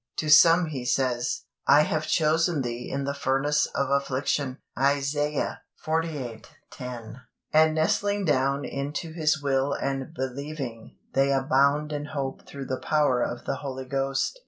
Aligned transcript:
To 0.17 0.29
some 0.29 0.65
He 0.69 0.83
says: 0.83 1.43
"I 1.67 1.81
have 1.83 2.07
chosen 2.07 2.63
thee 2.63 2.89
in 2.89 3.03
the 3.03 3.13
furnace 3.13 3.67
of 3.75 3.91
affliction" 3.91 4.57
(Isaiah 4.75 5.61
xlviii 5.85 6.41
10), 6.71 7.21
and 7.53 7.75
nestling 7.75 8.25
down 8.25 8.65
into 8.65 9.13
His 9.13 9.43
will 9.43 9.73
and 9.73 10.11
"believing," 10.11 10.97
they 11.13 11.31
"abound 11.31 11.93
in 11.93 12.05
hope 12.05 12.47
through 12.47 12.65
the 12.65 12.79
power 12.81 13.21
of 13.21 13.45
the 13.45 13.57
Holy 13.57 13.85
Ghost." 13.85 14.39